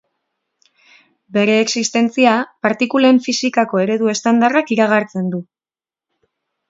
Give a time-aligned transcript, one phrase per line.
[1.37, 2.33] Bere existentzia
[2.67, 5.43] partikulen fisikako eredu estandarrak iragartzen du.